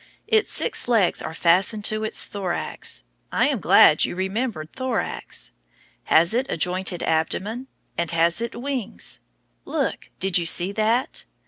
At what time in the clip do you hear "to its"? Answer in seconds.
1.85-2.25